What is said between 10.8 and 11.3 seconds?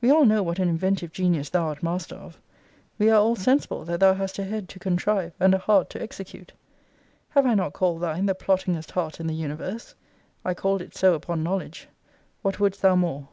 it so